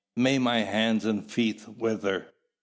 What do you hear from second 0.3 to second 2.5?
my hands and feet wither!